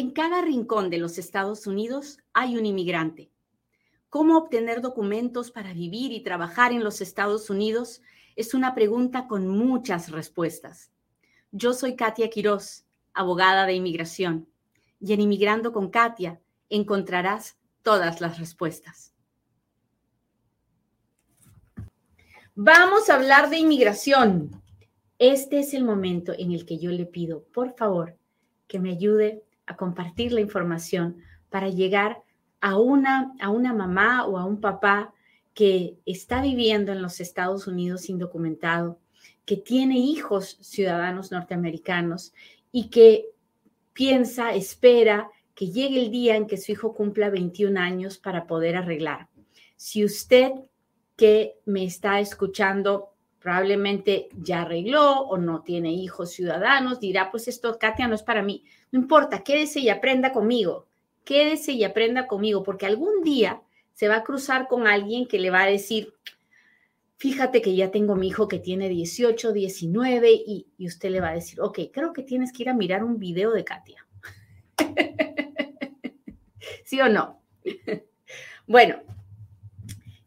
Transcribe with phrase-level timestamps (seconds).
[0.00, 3.30] En cada rincón de los Estados Unidos hay un inmigrante.
[4.08, 8.00] ¿Cómo obtener documentos para vivir y trabajar en los Estados Unidos?
[8.34, 10.90] Es una pregunta con muchas respuestas.
[11.52, 14.48] Yo soy Katia Quiroz, abogada de inmigración,
[15.00, 16.40] y en Inmigrando con Katia
[16.70, 19.12] encontrarás todas las respuestas.
[22.54, 24.62] Vamos a hablar de inmigración.
[25.18, 28.16] Este es el momento en el que yo le pido, por favor,
[28.66, 31.16] que me ayude a compartir la información
[31.48, 32.22] para llegar
[32.60, 35.12] a una, a una mamá o a un papá
[35.54, 38.98] que está viviendo en los Estados Unidos indocumentado,
[39.44, 42.32] que tiene hijos ciudadanos norteamericanos
[42.72, 43.26] y que
[43.92, 48.76] piensa, espera que llegue el día en que su hijo cumpla 21 años para poder
[48.76, 49.28] arreglar.
[49.76, 50.52] Si usted
[51.16, 57.78] que me está escuchando probablemente ya arregló o no tiene hijos ciudadanos, dirá, pues esto,
[57.78, 58.64] Katia, no es para mí.
[58.92, 60.86] No importa, quédese y aprenda conmigo,
[61.24, 63.62] quédese y aprenda conmigo, porque algún día
[63.94, 66.12] se va a cruzar con alguien que le va a decir,
[67.16, 71.30] fíjate que ya tengo mi hijo que tiene 18, 19 y, y usted le va
[71.30, 74.06] a decir, ok, creo que tienes que ir a mirar un video de Katia.
[76.84, 77.40] ¿Sí o no?
[78.66, 79.00] bueno,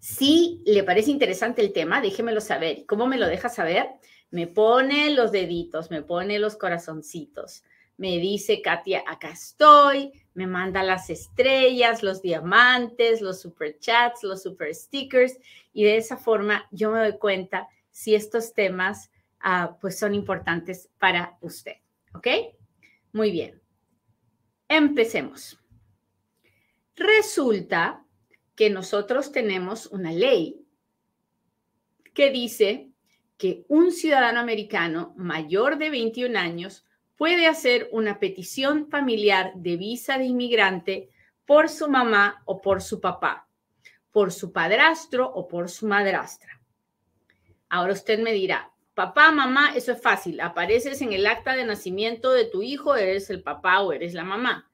[0.03, 2.85] si le parece interesante el tema, déjemelo saber.
[2.87, 3.87] ¿Cómo me lo deja saber?
[4.31, 7.63] Me pone los deditos, me pone los corazoncitos.
[7.95, 10.11] Me dice, Katia, acá estoy.
[10.33, 15.37] Me manda las estrellas, los diamantes, los super chats, los super stickers.
[15.71, 20.89] Y de esa forma yo me doy cuenta si estos temas ah, pues son importantes
[20.99, 21.77] para usted.
[22.13, 22.27] ¿Ok?
[23.13, 23.61] Muy bien.
[24.67, 25.57] Empecemos.
[26.93, 28.02] Resulta
[28.55, 30.65] que nosotros tenemos una ley
[32.13, 32.91] que dice
[33.37, 36.85] que un ciudadano americano mayor de 21 años
[37.17, 41.09] puede hacer una petición familiar de visa de inmigrante
[41.45, 43.47] por su mamá o por su papá,
[44.11, 46.61] por su padrastro o por su madrastra.
[47.69, 52.31] Ahora usted me dirá, papá, mamá, eso es fácil, apareces en el acta de nacimiento
[52.31, 54.69] de tu hijo, eres el papá o eres la mamá.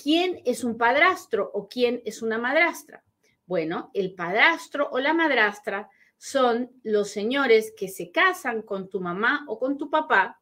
[0.00, 3.02] ¿Quién es un padrastro o quién es una madrastra?
[3.48, 5.88] Bueno, el padrastro o la madrastra
[6.18, 10.38] son los señores que se casan con tu mamá o con tu papá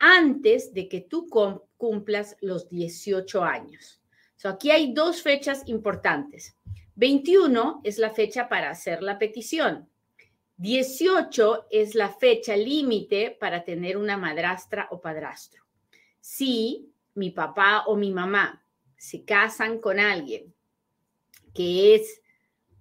[0.00, 1.28] antes de que tú
[1.76, 4.02] cumplas los 18 años.
[4.42, 6.56] aquí hay dos fechas importantes.
[6.96, 9.88] 21 es la fecha para hacer la petición.
[10.56, 15.62] 18 es la fecha límite para tener una madrastra o padrastro.
[16.20, 18.64] Si mi papá o mi mamá
[18.96, 20.55] se casan con alguien
[21.56, 22.20] que es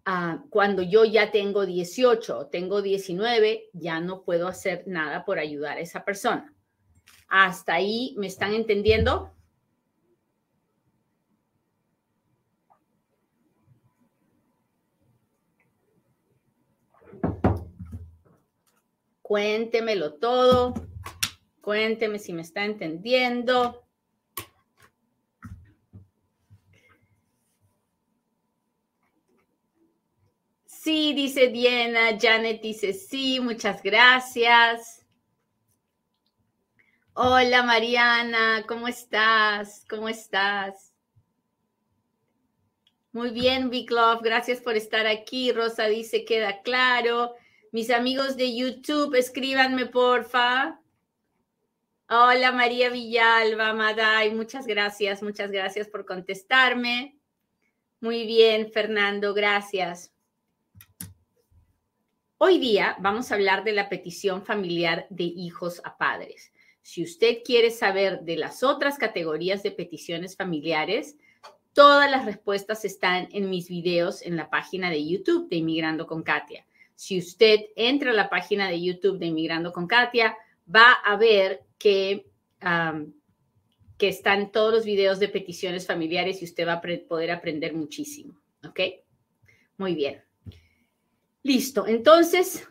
[0.06, 5.78] ah, cuando yo ya tengo 18 tengo 19, ya no puedo hacer nada por ayudar
[5.78, 6.54] a esa persona.
[7.28, 9.32] ¿Hasta ahí me están entendiendo?
[19.22, 20.74] Cuéntemelo todo.
[21.62, 23.85] Cuénteme si me está entendiendo.
[30.86, 32.16] Sí, dice Diana.
[32.22, 35.04] Janet dice sí, muchas gracias.
[37.14, 39.84] Hola Mariana, ¿cómo estás?
[39.90, 40.94] ¿Cómo estás?
[43.14, 45.52] Muy bien, Big Love, gracias por estar aquí.
[45.52, 47.34] Rosa dice, queda claro.
[47.72, 50.80] Mis amigos de YouTube, escríbanme, porfa.
[52.10, 57.18] Hola María Villalba, Maday, muchas gracias, muchas gracias por contestarme.
[58.02, 60.15] Muy bien, Fernando, gracias.
[62.48, 66.54] Hoy día vamos a hablar de la petición familiar de hijos a padres.
[66.84, 71.18] Si usted quiere saber de las otras categorías de peticiones familiares,
[71.74, 76.22] todas las respuestas están en mis videos en la página de YouTube de Inmigrando con
[76.22, 76.68] Katia.
[76.94, 80.38] Si usted entra a la página de YouTube de Inmigrando con Katia,
[80.70, 82.28] va a ver que,
[83.98, 88.40] que están todos los videos de peticiones familiares y usted va a poder aprender muchísimo.
[88.64, 88.82] ¿Ok?
[89.78, 90.25] Muy bien.
[91.46, 92.68] Listo, entonces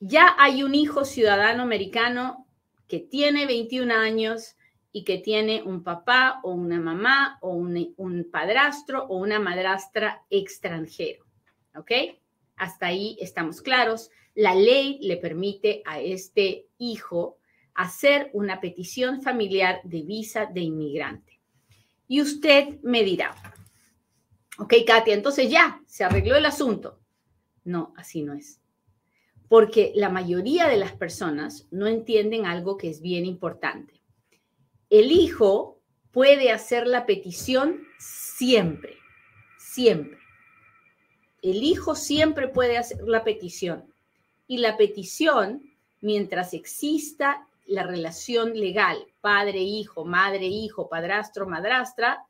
[0.00, 2.46] ya hay un hijo ciudadano americano
[2.86, 4.54] que tiene 21 años
[4.92, 11.24] y que tiene un papá o una mamá o un, padrastro o una madrastra extranjero.
[11.74, 11.90] ¿Ok?
[12.56, 14.10] Hasta ahí estamos claros.
[14.34, 17.38] La ley le permite a este hijo
[17.72, 21.40] hacer una petición familiar de visa de inmigrante.
[22.06, 23.34] Y usted me dirá,
[24.58, 27.00] ok, Katia, entonces ya, se arregló el asunto.
[27.64, 28.60] No, así no es.
[29.48, 34.00] Porque la mayoría de las personas no entienden algo que es bien importante.
[34.90, 35.80] El hijo
[36.12, 38.96] puede hacer la petición siempre,
[39.58, 40.18] siempre.
[41.42, 43.84] El hijo siempre puede hacer la petición.
[44.46, 45.62] Y la petición,
[46.00, 52.24] mientras exista la relación legal, padre-hijo, madre-hijo, padrastro-madrastra,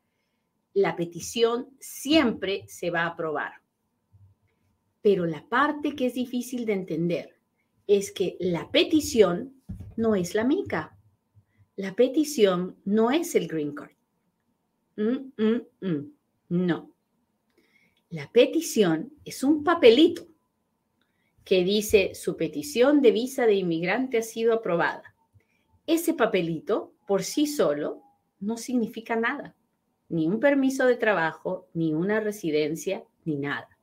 [0.73, 3.53] la petición siempre se va a aprobar.
[5.01, 7.39] Pero la parte que es difícil de entender
[7.87, 9.61] es que la petición
[9.95, 10.97] no es la mica.
[11.75, 13.91] La petición no es el green card.
[14.97, 16.11] Mm, mm, mm.
[16.49, 16.93] No.
[18.09, 20.27] La petición es un papelito
[21.45, 25.15] que dice su petición de visa de inmigrante ha sido aprobada.
[25.87, 28.03] Ese papelito por sí solo
[28.39, 29.55] no significa nada,
[30.09, 33.78] ni un permiso de trabajo, ni una residencia, ni nada.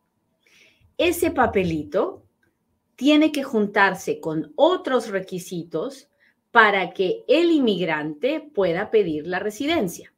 [0.98, 2.26] Ese papelito
[2.96, 6.08] tiene que juntarse con otros requisitos
[6.50, 10.14] para que el inmigrante pueda pedir la residencia.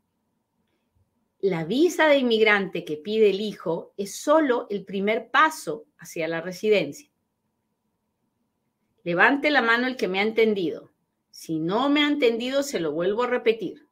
[1.40, 6.40] La visa de inmigrante que pide el hijo es solo el primer paso hacia la
[6.40, 7.10] residencia.
[9.02, 10.90] Levante la mano el que me ha entendido.
[11.30, 13.88] Si no me ha entendido, se lo vuelvo a repetir.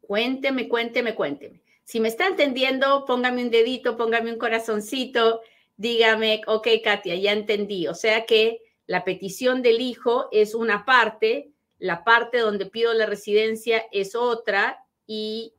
[0.00, 1.59] Cuénteme, cuénteme, cuénteme.
[1.90, 5.40] Si me está entendiendo, póngame un dedito, póngame un corazoncito,
[5.76, 7.88] dígame, ok, Katia, ya entendí.
[7.88, 11.50] O sea que la petición del hijo es una parte,
[11.80, 15.52] la parte donde pido la residencia es otra y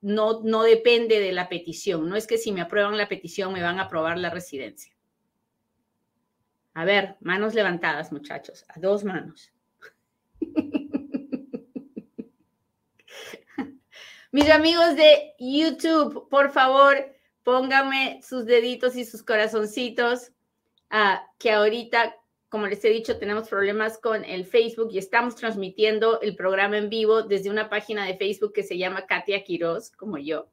[0.00, 2.08] no, no depende de la petición.
[2.08, 4.96] No es que si me aprueban la petición me van a aprobar la residencia.
[6.72, 9.52] A ver, manos levantadas, muchachos, a dos manos.
[14.32, 16.96] Mis amigos de YouTube, por favor,
[17.44, 20.32] pónganme sus deditos y sus corazoncitos,
[20.90, 22.16] ah, que ahorita,
[22.48, 26.88] como les he dicho, tenemos problemas con el Facebook y estamos transmitiendo el programa en
[26.88, 30.48] vivo desde una página de Facebook que se llama Katia Quiroz, como yo,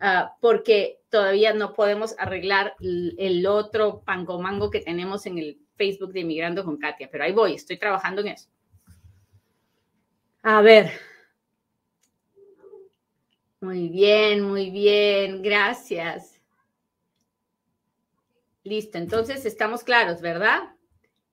[0.00, 6.12] ah, porque todavía no podemos arreglar el, otro pango mango que tenemos en el Facebook
[6.12, 8.48] de Inmigrando con Katia, pero ahí voy, estoy trabajando en eso.
[10.42, 10.90] A ver,
[13.60, 16.40] muy bien, muy bien, gracias.
[18.62, 20.74] Listo, entonces estamos claros, ¿verdad?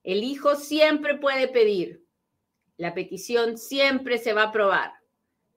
[0.04, 2.04] El hijo siempre puede pedir,
[2.78, 4.94] la petición siempre se va a aprobar,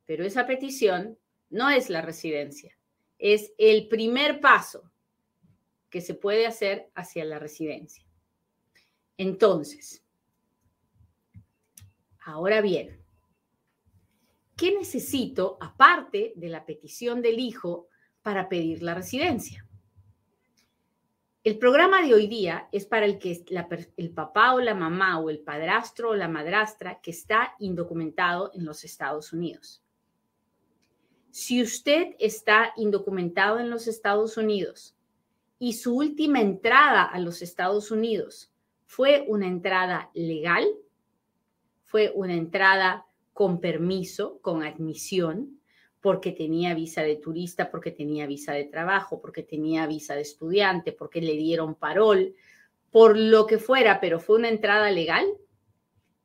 [0.06, 1.18] pero esa petición
[1.50, 2.76] no es la residencia,
[3.18, 4.90] es el primer paso
[5.90, 8.04] que se puede hacer hacia la residencia.
[9.18, 10.02] Entonces,
[12.24, 13.05] ahora bien,
[14.56, 17.88] ¿qué necesito aparte de la petición del hijo
[18.22, 19.66] para pedir la residencia?
[21.44, 23.44] El programa de hoy día es para el que
[23.96, 28.64] el papá o la mamá o el padrastro o la madrastra que está indocumentado en
[28.64, 29.80] los Estados Unidos.
[31.30, 34.96] Si usted está indocumentado en los Estados Unidos
[35.60, 38.50] y su última entrada a los Estados Unidos
[38.86, 40.66] fue una entrada legal,
[41.84, 43.06] fue una entrada
[43.36, 45.60] con permiso, con admisión,
[46.00, 50.92] porque tenía visa de turista, porque tenía visa de trabajo, porque tenía visa de estudiante,
[50.92, 52.34] porque le dieron parol,
[52.90, 55.26] por lo que fuera, pero fue una entrada legal,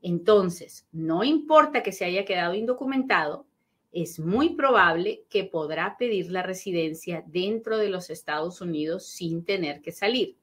[0.01, 3.45] entonces no importa que se haya quedado indocumentado,
[3.91, 9.81] es muy probable que podrá pedir la residencia dentro de los Estados Unidos sin tener
[9.81, 10.37] que salir.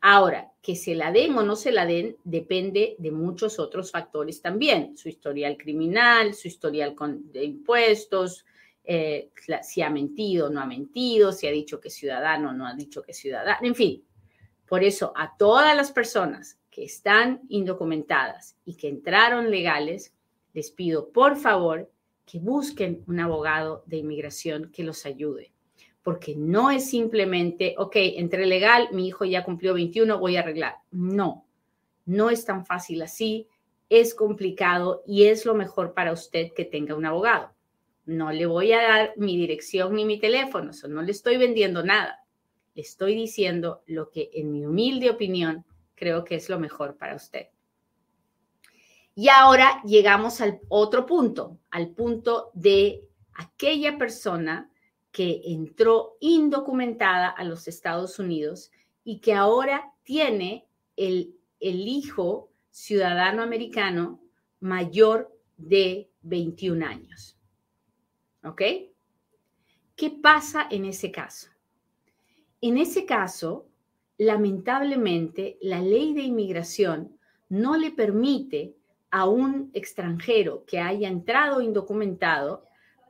[0.00, 4.42] Ahora, que se la den o no se la den depende de muchos otros factores
[4.42, 6.94] también, su historial criminal, su historial
[7.32, 8.44] de impuestos,
[8.84, 9.30] eh,
[9.62, 12.66] si ha mentido o no ha mentido, si ha dicho que es ciudadano o no
[12.66, 14.04] ha dicho que es ciudadano, en fin.
[14.66, 20.12] Por eso, a todas las personas que están indocumentadas y que entraron legales,
[20.52, 21.90] les pido por favor
[22.24, 25.55] que busquen un abogado de inmigración que los ayude
[26.06, 30.76] porque no es simplemente, ok, entre legal, mi hijo ya cumplió 21, voy a arreglar.
[30.92, 31.48] No,
[32.04, 33.48] no es tan fácil así,
[33.88, 37.50] es complicado y es lo mejor para usted que tenga un abogado.
[38.04, 42.24] No le voy a dar mi dirección ni mi teléfono, no le estoy vendiendo nada.
[42.76, 45.64] Le estoy diciendo lo que en mi humilde opinión
[45.96, 47.48] creo que es lo mejor para usted.
[49.16, 53.02] Y ahora llegamos al otro punto, al punto de
[53.34, 54.70] aquella persona
[55.16, 58.70] que entró indocumentada a los Estados Unidos
[59.02, 64.20] y que ahora tiene el, el hijo ciudadano americano
[64.60, 67.38] mayor de 21 años.
[68.44, 68.60] ¿Ok?
[69.96, 71.48] ¿Qué pasa en ese caso?
[72.60, 73.70] En ese caso,
[74.18, 77.16] lamentablemente, la ley de inmigración
[77.48, 78.76] no le permite
[79.10, 82.66] a un extranjero que haya entrado indocumentado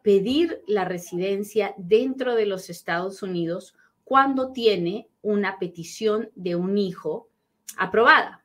[0.07, 7.29] pedir la residencia dentro de los Estados Unidos cuando tiene una petición de un hijo
[7.77, 8.45] aprobada.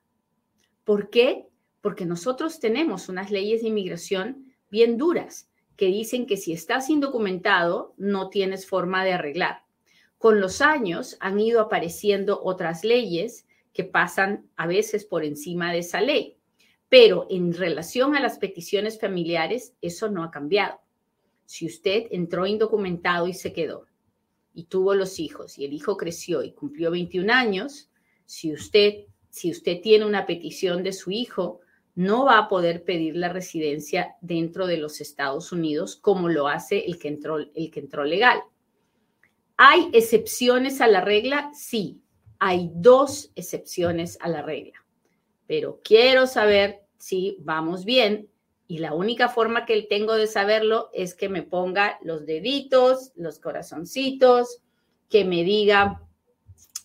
[0.84, 1.46] ¿Por qué?
[1.82, 7.94] Porque nosotros tenemos unas leyes de inmigración bien duras que dicen que si estás indocumentado
[7.96, 9.64] no tienes forma de arreglar.
[10.18, 15.78] Con los años han ido apareciendo otras leyes que pasan a veces por encima de
[15.78, 16.38] esa ley,
[16.90, 20.82] pero en relación a las peticiones familiares, eso no ha cambiado.
[21.52, 23.86] Si usted entró indocumentado y se quedó
[24.54, 27.90] y tuvo los hijos y el hijo creció y cumplió 21 años,
[28.24, 31.60] si usted si usted tiene una petición de su hijo,
[31.94, 36.86] no va a poder pedir la residencia dentro de los Estados Unidos como lo hace
[36.86, 38.42] el que entró, el que entró legal.
[39.58, 41.52] ¿Hay excepciones a la regla?
[41.54, 42.02] Sí,
[42.40, 44.86] hay dos excepciones a la regla.
[45.48, 48.31] Pero quiero saber si vamos bien
[48.72, 53.38] y la única forma que tengo de saberlo es que me ponga los deditos, los
[53.38, 54.62] corazoncitos,
[55.10, 56.02] que me diga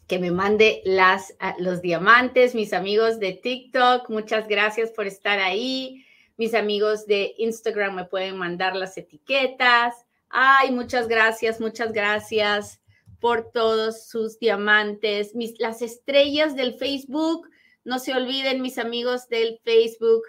[0.09, 5.39] que me mande las, ah, los diamantes, mis amigos de TikTok, muchas gracias por estar
[5.39, 6.05] ahí.
[6.37, 9.95] Mis amigos de Instagram me pueden mandar las etiquetas.
[10.29, 12.81] Ay, muchas gracias, muchas gracias
[13.21, 15.37] por todos sus diamantes.
[15.37, 17.49] Mis, las estrellas del Facebook,
[17.85, 20.25] no se olviden, mis amigos del Facebook.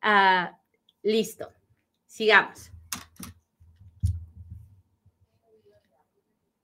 [0.00, 0.57] Ah,
[1.08, 1.50] listo,
[2.06, 2.70] sigamos.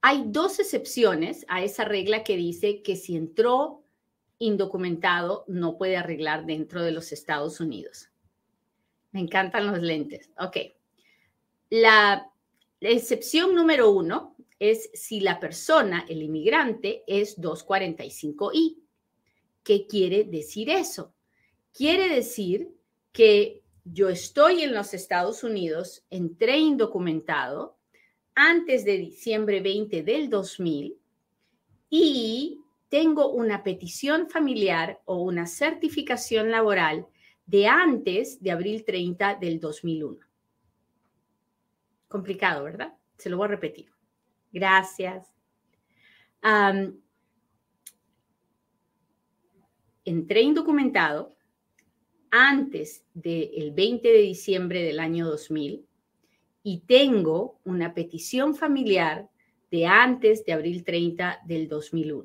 [0.03, 3.83] Hay dos excepciones a esa regla que dice que si entró
[4.39, 8.11] indocumentado no puede arreglar dentro de los Estados Unidos.
[9.13, 10.31] Me encantan los lentes.
[10.39, 10.59] Ok.
[11.71, 12.31] La,
[12.81, 18.77] excepción número uno es si la persona, el inmigrante, es 245I.
[19.63, 21.15] ¿Qué quiere decir eso?
[21.73, 22.69] Quiere decir
[23.11, 27.79] que yo estoy en los Estados Unidos, entré indocumentado,
[28.35, 30.99] antes de diciembre 20 del 2000
[31.89, 37.07] y tengo una petición familiar o una certificación laboral
[37.47, 40.19] de antes de abril 30 del 2001.
[42.09, 42.95] Complicado, ¿verdad?
[43.19, 43.91] Se lo voy a repetir.
[44.53, 45.33] Gracias.
[50.05, 51.34] entré indocumentado
[52.37, 55.87] antes del 20 de diciembre del año 2000
[56.65, 59.31] y tengo una petición familiar
[59.71, 62.25] de antes de abril 30 del 2001.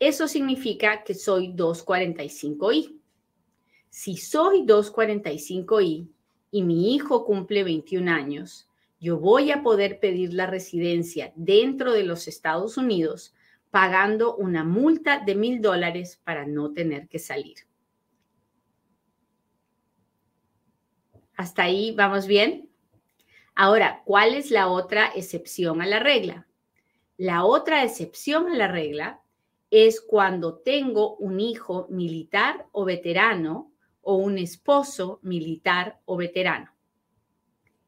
[0.00, 2.98] Eso significa que soy 245I.
[3.88, 6.08] Si soy 245I
[6.50, 12.02] y mi hijo cumple 21 años, yo voy a poder pedir la residencia dentro de
[12.02, 13.32] los Estados Unidos
[13.70, 17.67] pagando una multa de mil dólares para no tener que salir.
[21.38, 22.68] ¿Hasta ahí vamos bien?
[23.54, 26.48] Ahora, ¿cuál es la otra excepción a la regla?
[27.16, 29.22] La otra excepción a la regla
[29.70, 33.70] es cuando tengo un hijo militar o veterano
[34.02, 36.72] o un esposo militar o veterano.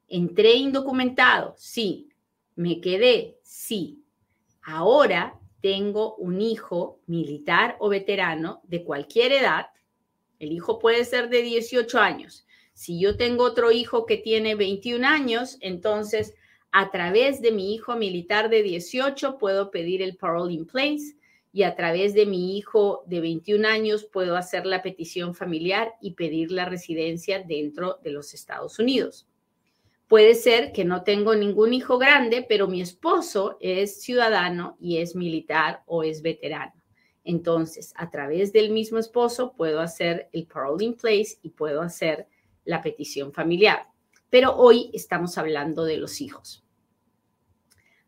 [0.06, 2.08] Entré indocumentado, sí.
[2.54, 4.04] Me quedé, sí.
[4.62, 9.66] Ahora tengo un hijo militar o veterano de cualquier edad.
[10.38, 12.46] El hijo puede ser de 18 años
[12.80, 16.34] si yo tengo otro hijo que tiene 21 años, entonces
[16.72, 21.14] a través de mi hijo militar de 18 puedo pedir el parole in place
[21.52, 26.12] y a través de mi hijo de 21 años puedo hacer la petición familiar y
[26.12, 29.28] pedir la residencia dentro de los Estados Unidos.
[30.08, 35.14] Puede ser que no tengo ningún hijo grande, pero mi esposo es ciudadano y es
[35.14, 36.72] militar o es veterano.
[37.24, 42.26] Entonces, a través del mismo esposo puedo hacer el parole in place y puedo hacer
[42.70, 43.88] la petición familiar.
[44.30, 46.64] Pero hoy estamos hablando de los hijos.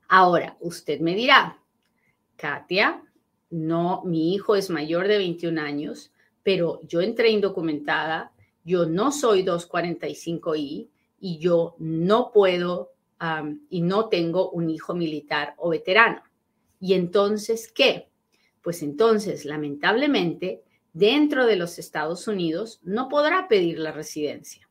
[0.09, 1.59] Ahora, usted me dirá,
[2.37, 3.02] Katia,
[3.50, 6.12] no, mi hijo es mayor de 21 años,
[6.45, 8.33] pero yo entré indocumentada,
[8.64, 10.88] yo no soy 245I
[11.19, 12.92] y yo no puedo
[13.69, 16.23] y no tengo un hijo militar o veterano.
[16.81, 18.09] ¿Y entonces qué?
[18.62, 20.62] Pues entonces, lamentablemente,
[20.93, 24.69] dentro de los Estados Unidos no podrá pedir la residencia.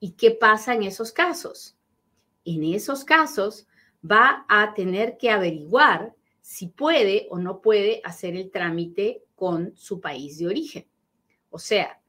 [0.00, 1.76] ¿Y qué pasa en esos casos?
[2.44, 3.66] En esos casos
[4.04, 10.00] va a tener que averiguar si puede o no puede hacer el trámite con su
[10.00, 10.86] país de origen.
[11.48, 12.00] O sea,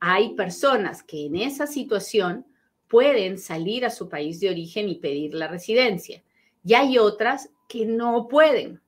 [0.00, 2.46] hay personas que en esa situación
[2.88, 6.22] pueden salir a su país de origen y pedir la residencia.
[6.64, 8.80] Y hay otras que no pueden.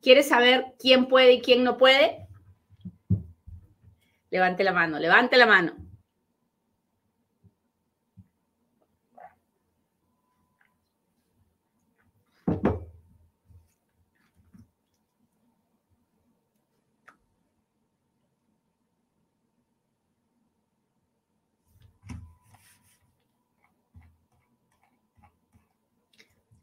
[0.00, 2.27] ¿Quieres saber quién puede y quién no puede?
[4.30, 5.76] Levante la mano, levante la mano.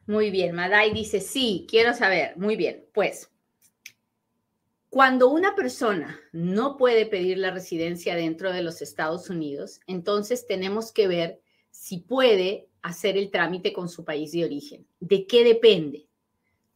[0.08, 2.38] Muy bien, Madai dice, sí, quiero saber.
[2.38, 3.30] Muy bien, pues
[4.96, 10.94] cuando una persona no puede pedir la residencia dentro de los Estados Unidos, entonces tenemos
[10.94, 14.88] que ver si puede hacer el trámite con su país de origen.
[15.02, 16.08] ¿De qué depende?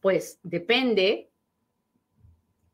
[0.00, 1.30] Pues depende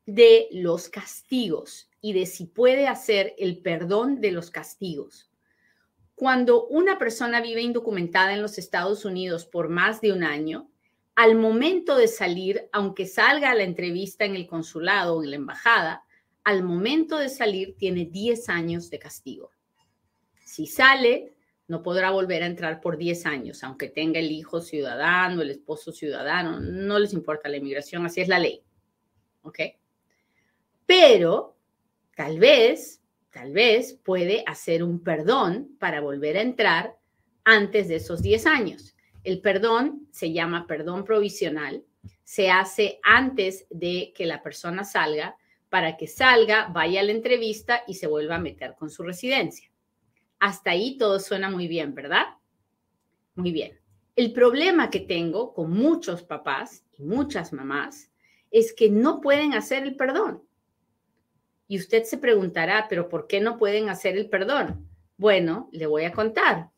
[0.05, 5.31] de los castigos y de si puede hacer el perdón de los castigos.
[6.17, 10.69] Cuando una persona vive indocumentada en los Estados Unidos por más de un año,
[11.17, 15.37] al momento de salir, aunque salga a la entrevista en el consulado o en la
[15.37, 16.05] embajada,
[16.45, 19.51] al momento de salir tiene 10 años de castigo.
[20.45, 21.35] Si sale,
[21.67, 25.91] no podrá volver a entrar por 10 años, aunque tenga el hijo ciudadano, el esposo
[25.91, 28.63] ciudadano, no les importa la inmigración, así es la ley.
[29.43, 29.59] ¿Ok?
[30.87, 31.57] Pero
[32.15, 33.01] tal vez
[33.37, 36.97] tal vez puede hacer un perdón para volver a entrar
[37.45, 38.96] antes de esos 10 años.
[39.27, 41.85] El perdón se llama perdón provisional,
[42.23, 45.37] se hace antes de que la persona salga
[45.69, 49.69] para que salga, vaya a la entrevista y se vuelva a meter con su residencia.
[50.39, 52.37] Hasta ahí todo suena muy bien, ¿verdad?
[53.35, 53.81] Muy bien.
[54.15, 58.13] El problema que tengo con muchos papás y muchas mamás
[58.53, 60.45] es que no pueden hacer el perdón.
[61.67, 64.89] Y usted se preguntará, pero ¿por qué no pueden hacer el perdón?
[65.17, 66.71] Bueno, le voy a contar.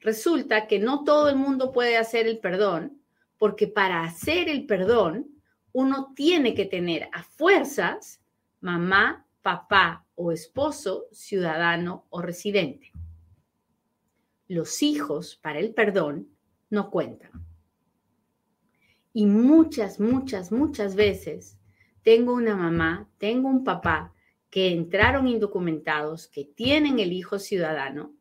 [0.00, 3.00] Resulta que no todo el mundo puede hacer el perdón,
[3.36, 5.28] porque para hacer el perdón,
[5.72, 8.20] uno tiene que tener a fuerzas
[8.60, 12.92] mamá, papá o esposo, ciudadano o residente.
[14.46, 16.28] Los hijos para el perdón
[16.70, 17.30] no cuentan.
[19.12, 21.58] Y muchas, muchas, muchas veces
[22.02, 24.12] tengo una mamá, tengo un papá
[24.50, 28.14] que entraron indocumentados, que tienen el hijo ciudadano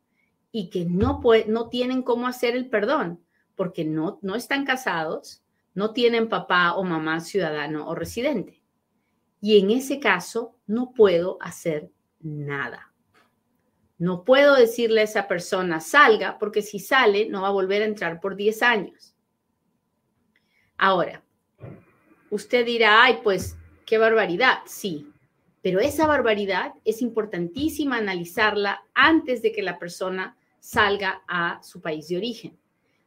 [0.58, 3.24] y que no, no tienen cómo hacer el perdón,
[3.56, 5.44] porque no, no están casados,
[5.76, 8.64] no tienen papá o mamá ciudadano o residente.
[9.40, 11.92] Y en ese caso no puedo hacer
[12.22, 12.92] nada.
[14.00, 17.86] No puedo decirle a esa persona salga, porque si sale no va a volver a
[17.86, 19.16] entrar por 10 años.
[20.76, 21.24] Ahora,
[22.32, 24.62] usted dirá, ay, pues qué barbaridad.
[24.66, 25.08] Sí,
[25.62, 30.36] pero esa barbaridad es importantísima analizarla antes de que la persona
[30.68, 32.58] salga a su país de origen.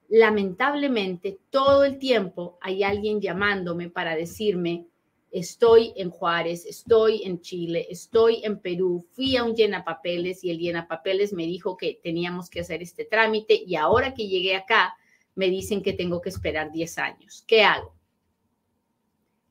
[0.09, 4.87] Lamentablemente, todo el tiempo hay alguien llamándome para decirme,
[5.31, 10.59] estoy en Juárez, estoy en Chile, estoy en Perú, fui a un llenapapeles y el
[10.59, 14.95] llenapapeles me dijo que teníamos que hacer este trámite y ahora que llegué acá
[15.35, 17.45] me dicen que tengo que esperar 10 años.
[17.47, 17.95] ¿Qué hago?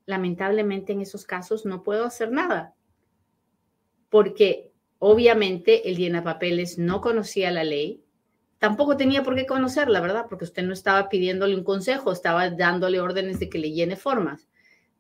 [0.08, 2.74] Lamentablemente en esos casos no puedo hacer nada
[4.10, 4.69] porque
[5.00, 8.04] obviamente el papeles no conocía la ley,
[8.60, 10.26] tampoco tenía por qué conocerla, ¿verdad?
[10.30, 14.48] Porque usted no estaba pidiéndole un consejo, estaba dándole órdenes de que le llene formas.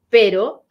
[0.09, 0.65] Pero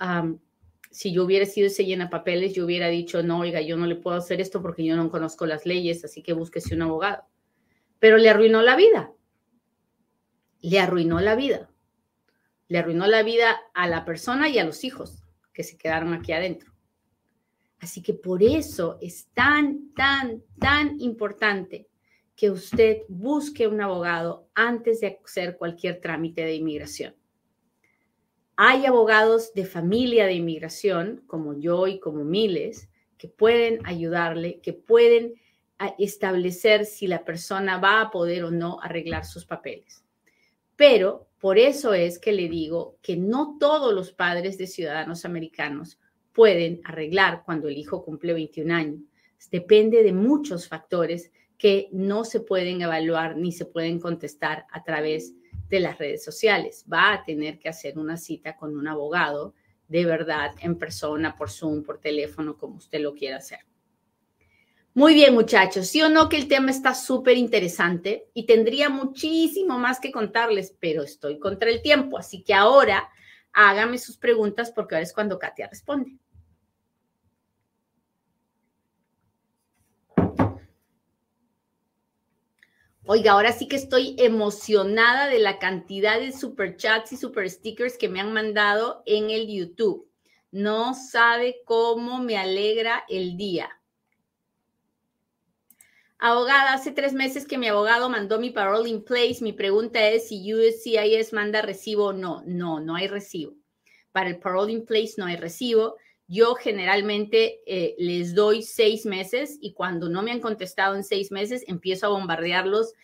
[0.90, 3.96] si yo hubiera sido ese llena papeles, yo hubiera dicho, no, oiga, yo no le
[3.96, 7.24] puedo hacer esto porque yo no conozco las leyes, así que búsquese un abogado.
[7.98, 9.12] Pero le arruinó la vida.
[10.60, 11.70] Le arruinó la vida.
[12.68, 16.32] Le arruinó la vida a la persona y a los hijos que se quedaron aquí
[16.32, 16.72] adentro.
[17.80, 21.88] Así que por eso es tan, tan, tan importante
[22.34, 27.14] que usted busque un abogado antes de hacer cualquier trámite de inmigración.
[28.56, 34.72] Hay abogados de familia de inmigración, como yo y como miles, que pueden ayudarle, que
[34.72, 35.34] pueden
[35.98, 40.04] establecer si la persona va a poder o no arreglar sus papeles.
[40.74, 45.98] Pero por eso es que le digo que no todos los padres de ciudadanos americanos
[46.32, 49.00] pueden arreglar cuando el hijo cumple 21 años.
[49.50, 55.34] Depende de muchos factores que no se pueden evaluar ni se pueden contestar a través
[55.68, 56.84] de las redes sociales.
[56.90, 59.54] Va a tener que hacer una cita con un abogado
[59.88, 63.60] de verdad en persona, por Zoom, por teléfono, como usted lo quiera hacer.
[64.94, 65.86] Muy bien, muchachos.
[65.88, 70.76] Sí o no que el tema está súper interesante y tendría muchísimo más que contarles,
[70.78, 72.18] pero estoy contra el tiempo.
[72.18, 73.08] Así que ahora
[73.52, 76.18] hágame sus preguntas porque ahora es cuando Katia responde.
[83.10, 87.96] Oiga, ahora sí que estoy emocionada de la cantidad de super chats y super stickers
[87.96, 90.06] que me han mandado en el YouTube.
[90.50, 93.77] No sabe cómo me alegra el día.
[96.20, 99.36] Abogada, hace tres meses que mi abogado mandó mi parole in place.
[99.40, 102.42] Mi pregunta es si USCIS manda recibo o no.
[102.44, 103.54] No, no hay recibo.
[104.10, 105.94] Para el parole in place no hay recibo.
[106.26, 111.30] Yo generalmente eh, les doy seis meses y cuando no me han contestado en seis
[111.30, 112.94] meses, empiezo a bombardearlos,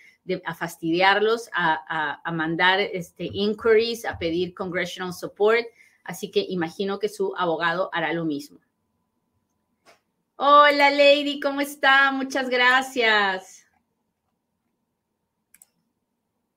[0.45, 5.65] a fastidiarlos, a, mandar este, inquiries, a pedir congressional support.
[6.03, 8.59] Así que imagino que su abogado hará lo mismo.
[10.37, 12.11] Hola, Lady, ¿cómo está?
[12.11, 13.65] Muchas gracias.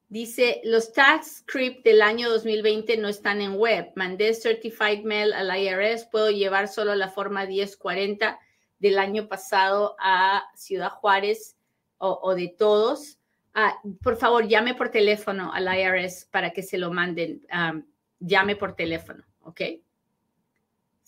[0.09, 3.91] Dice, los tax script del año 2020 no están en web.
[3.95, 6.07] Mandé certified mail al IRS.
[6.11, 8.39] Puedo llevar solo la forma 1040
[8.79, 11.55] del año pasado a Ciudad Juárez
[11.99, 13.19] o, de todos.
[13.53, 17.45] Ah, por favor, llame por teléfono al IRS para que se lo manden.
[17.51, 17.79] Ah,
[18.19, 19.61] llame por teléfono, ¿ok?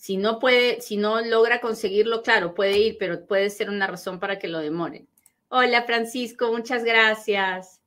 [0.00, 4.18] Si no puede, si no logra conseguirlo, claro, puede ir, pero puede ser una razón
[4.18, 5.06] para que lo demoren.
[5.50, 7.82] Hola, Francisco, muchas gracias.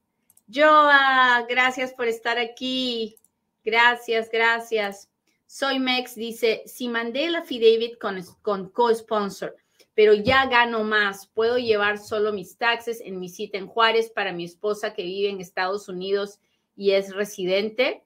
[0.48, 3.18] Joa, gracias por estar aquí.
[3.66, 5.10] Gracias, gracias.
[5.48, 9.56] Soy Mex, dice, si mandé el affidavit con, con co-sponsor,
[9.96, 14.34] pero ya gano más, puedo llevar solo mis taxes en mi cita en Juárez para
[14.34, 16.40] mi esposa que vive en Estados Unidos
[16.76, 18.04] y es residente.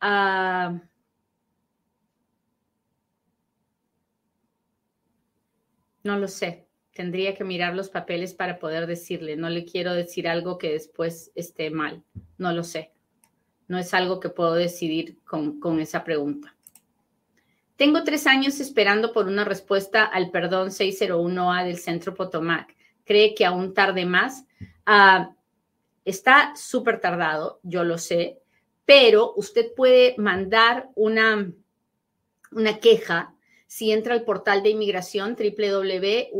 [0.00, 0.80] Ah,
[6.02, 6.66] No lo sé.
[6.92, 9.36] Tendría que mirar los papeles para poder decirle.
[9.36, 12.02] No le quiero decir algo que después esté mal.
[12.38, 12.92] No lo sé.
[13.68, 16.54] No es algo que puedo decidir con, esa pregunta.
[17.76, 22.76] Tengo tres años esperando por una respuesta al perdón 601A del Centro Potomac.
[23.04, 24.44] ¿Cree que aún tarde más?
[24.84, 25.34] Ah,
[26.04, 28.40] está súper tardado, yo lo sé,
[28.84, 31.50] pero usted puede mandar una,
[32.50, 33.34] una queja
[33.72, 36.36] si entra al portal de inmigración www.uscis.gov,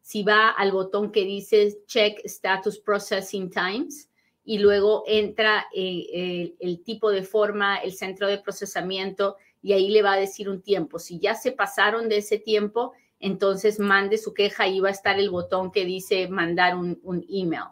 [0.00, 4.08] si va al botón que dice Check Status Processing Times
[4.44, 10.02] y luego entra eh, el, tipo de forma, el centro de procesamiento y ahí le
[10.02, 11.00] va a decir un tiempo.
[11.00, 15.18] Si ya se pasaron de ese tiempo, entonces mande su queja y va a estar
[15.18, 17.64] el botón que dice mandar un, email.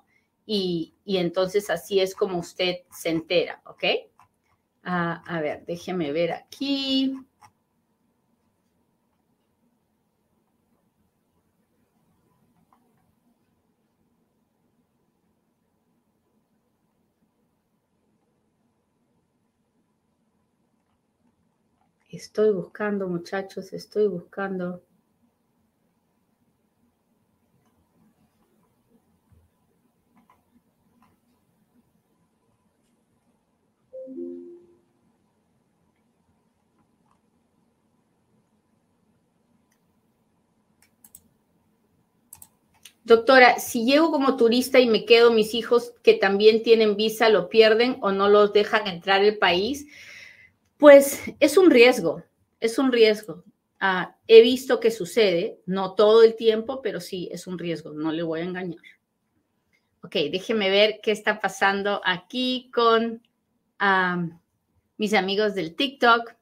[0.45, 3.85] Y, y entonces así es como usted se entera, ¿ok?
[4.85, 7.17] Ah, a ver, déjeme ver aquí.
[22.11, 24.83] Estoy buscando, muchachos, estoy buscando.
[43.05, 47.49] Doctora, si llego como turista y me quedo, mis hijos que también tienen visa lo
[47.49, 49.87] pierden o no los dejan entrar al país,
[50.77, 52.23] pues es un riesgo,
[52.61, 53.45] es un riesgo.
[53.81, 58.13] Ah, he visto que sucede, no todo el tiempo, pero sí es un riesgo, no
[58.13, 58.83] le voy a engañar.
[60.05, 63.27] Ok, déjeme ver qué está pasando aquí con
[63.81, 64.29] ah,
[64.97, 66.35] mis amigos del TikTok.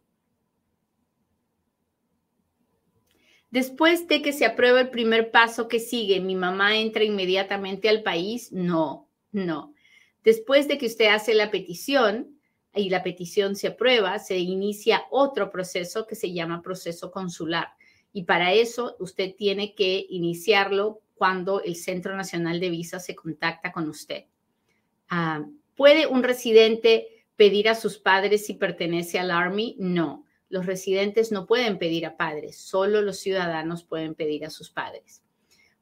[3.51, 8.03] Después de que se apruebe el primer paso que sigue, ¿mi mamá entra inmediatamente al
[8.03, 8.53] país?
[8.53, 9.75] No, no.
[10.23, 12.39] Después de que usted hace la petición
[12.75, 17.71] y la petición se aprueba, se inicia otro proceso que se llama proceso consular.
[18.13, 23.73] Y para eso usted tiene que iniciarlo cuando el Centro Nacional de Visas se contacta
[23.73, 24.27] con usted.
[25.09, 29.75] Ah, ¿Puede un residente pedir a sus padres si pertenece al Army?
[29.81, 34.71] No los residentes no pueden pedir a padres, solo los ciudadanos pueden pedir a sus
[34.71, 35.23] padres.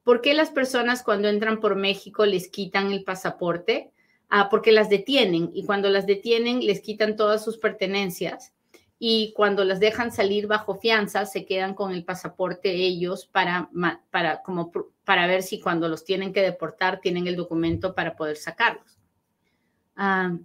[0.04, 3.90] ¿Por qué las personas cuando entran por México les quitan el pasaporte?
[4.30, 8.52] Ah, porque las detienen y cuando las detienen les quitan todas sus pertenencias
[8.98, 13.70] y cuando las dejan salir bajo fianza se quedan con el pasaporte ellos para,
[14.10, 14.70] para, como,
[15.04, 18.98] para ver si cuando los tienen que deportar tienen el documento para poder sacarlos.
[19.96, 20.36] Ah,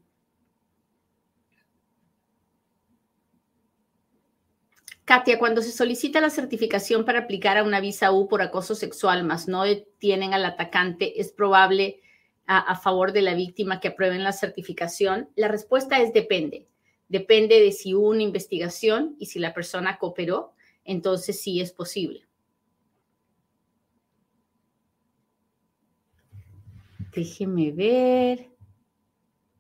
[5.06, 9.26] Katia, cuando se solicita la certificación para aplicar a una visa U por acoso sexual,
[9.26, 12.00] más no detienen al atacante, ¿es probable
[12.46, 15.30] a, favor de la víctima que aprueben la certificación?
[15.36, 16.68] La respuesta es depende.
[17.10, 20.54] Depende de si hubo una investigación y si la persona cooperó,
[20.86, 22.26] entonces sí es posible.
[27.13, 28.50] Déjeme ver.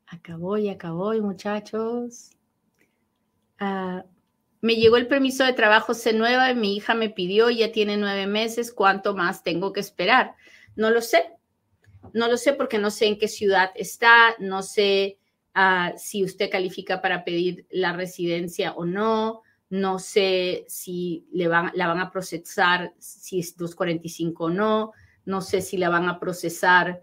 [0.07, 2.31] Acabó y acabó, muchachos.
[3.59, 4.05] Ah,
[4.63, 8.71] me llegó el permiso de trabajo C9, mi hija me pidió, ya tiene nueve meses,
[8.71, 10.35] ¿cuánto más tengo que esperar?
[10.77, 11.33] No lo sé,
[12.13, 15.17] no lo sé porque no sé en qué ciudad está, no sé
[15.53, 21.71] ah, si usted califica para pedir la residencia o no, no sé si le van,
[21.73, 24.93] la van a procesar, si es 245 o no,
[25.25, 27.01] no sé si la van a procesar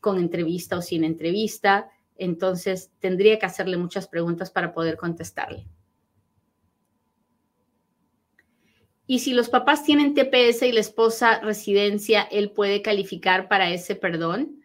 [0.00, 1.90] con entrevista o sin entrevista.
[2.14, 5.66] Entonces, tendría que hacerle muchas preguntas para poder contestarle.
[9.10, 13.96] Y si los papás tienen TPS y la esposa residencia, ¿él puede calificar para ese
[13.96, 14.62] perdón?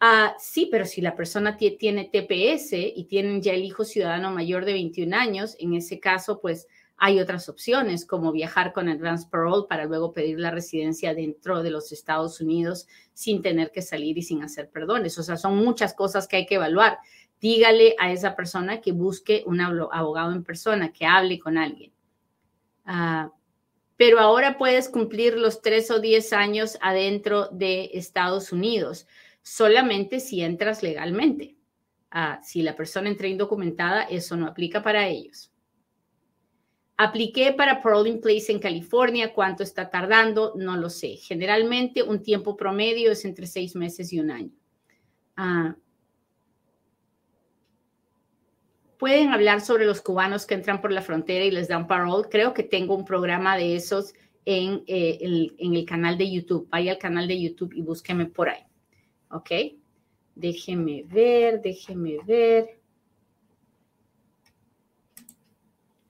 [0.00, 4.64] Ah, sí, pero si la persona tiene TPS y tienen ya el hijo ciudadano mayor
[4.64, 9.66] de 21 años, en ese caso, pues hay otras opciones como viajar con advance parole
[9.68, 14.22] para luego pedir la residencia dentro de los Estados Unidos sin tener que salir y
[14.22, 15.16] sin hacer perdones.
[15.20, 16.98] O sea, son muchas cosas que hay que evaluar.
[17.40, 21.92] Dígale a esa persona que busque un abogado en persona, que hable con alguien.
[22.84, 23.30] Ah,
[23.96, 29.06] pero ahora puedes cumplir los tres o diez años adentro de Estados Unidos,
[29.42, 31.56] solamente si entras legalmente.
[32.10, 35.50] Ah, si la persona entra indocumentada, eso no aplica para ellos.
[36.96, 39.32] Apliqué para Parole Place en California.
[39.32, 40.52] ¿Cuánto está tardando?
[40.56, 41.16] No lo sé.
[41.16, 44.52] Generalmente un tiempo promedio es entre seis meses y un año.
[45.36, 45.74] Ah.
[48.98, 52.28] Pueden hablar sobre los cubanos que entran por la frontera y les dan parole.
[52.30, 56.68] Creo que tengo un programa de esos en, eh, el, en el canal de YouTube.
[56.70, 58.62] Vaya al canal de YouTube y búsqueme por ahí.
[59.30, 59.50] ¿Ok?
[60.34, 62.80] Déjeme ver, déjeme ver.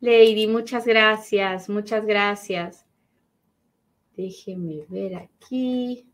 [0.00, 2.84] Lady, muchas gracias, muchas gracias.
[4.16, 6.06] Déjeme ver aquí.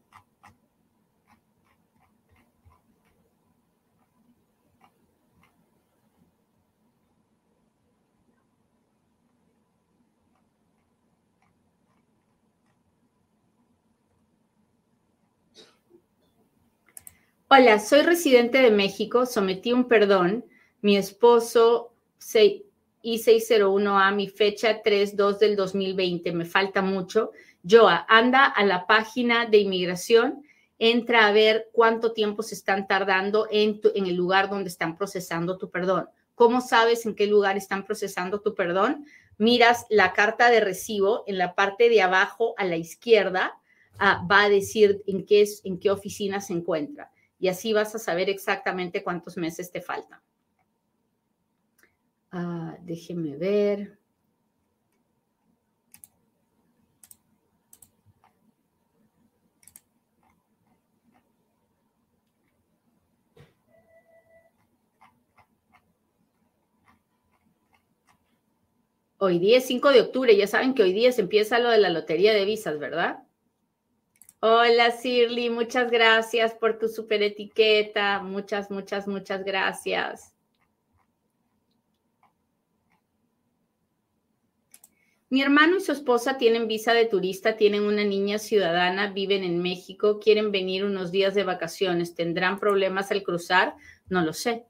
[17.53, 20.45] Hola, soy residente de México, sometí un perdón.
[20.83, 22.63] Mi esposo se
[23.03, 27.33] I601A, mi fecha 3-2 del 2020, me falta mucho.
[27.69, 30.45] Joa, anda a la página de inmigración,
[30.79, 35.59] entra a ver cuánto tiempo se están tardando en, en el lugar donde están procesando
[35.59, 36.09] tu perdón.
[36.37, 39.07] ¿Cómo sabes en qué lugar están procesando tu perdón?
[39.39, 43.59] Miras la carta de recibo en la parte de abajo a la izquierda,
[43.99, 47.11] ah, va a decir en qué, en qué oficina se encuentra.
[47.41, 50.21] Y así vas a saber exactamente cuántos meses te faltan.
[52.31, 53.99] Ah, déjeme ver.
[69.23, 71.79] Hoy día es 5 de octubre, ya saben que hoy día se empieza lo de
[71.79, 73.23] la lotería de visas, ¿verdad?
[74.43, 78.23] Hola, Shirley, muchas gracias por tu super etiqueta.
[78.23, 80.33] Muchas, muchas, muchas gracias.
[85.29, 89.61] Mi hermano y su esposa tienen visa de turista, tienen una niña ciudadana, viven en
[89.61, 92.15] México, quieren venir unos días de vacaciones.
[92.15, 93.75] ¿Tendrán problemas al cruzar?
[94.09, 94.65] No lo sé.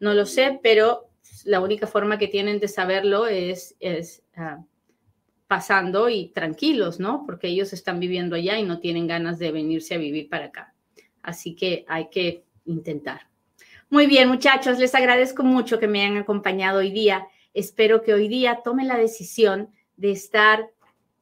[0.00, 1.08] No lo sé, pero
[1.44, 4.64] la única forma que tienen de saberlo es, es ah,
[5.46, 7.24] pasando y tranquilos, ¿no?
[7.26, 10.74] Porque ellos están viviendo allá y no tienen ganas de venirse a vivir para acá.
[11.22, 13.28] Así que hay que intentar.
[13.90, 17.26] Muy bien, muchachos, les agradezco mucho que me hayan acompañado hoy día.
[17.52, 20.70] Espero que hoy día tomen la decisión de estar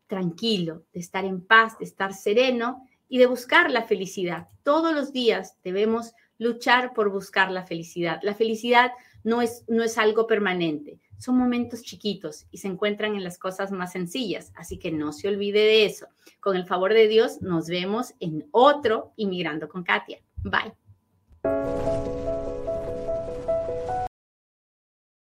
[0.06, 4.48] tranquilo, de estar en paz, de estar sereno y de buscar la felicidad.
[4.62, 8.20] Todos los días debemos luchar por buscar la felicidad.
[8.22, 8.92] La felicidad
[9.24, 13.70] no es, no es algo permanente, son momentos chiquitos y se encuentran en las cosas
[13.70, 16.06] más sencillas, así que no se olvide de eso.
[16.40, 20.18] Con el favor de Dios, nos vemos en otro Inmigrando con Katia.
[20.42, 20.72] Bye.